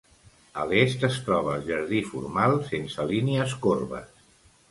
A 0.61 0.63
l'est 0.69 1.03
es 1.07 1.17
troba 1.27 1.51
el 1.57 1.67
jardí 1.67 2.01
formal, 2.13 2.57
sense 2.71 3.07
línies 3.13 3.57
corbes. 3.67 4.27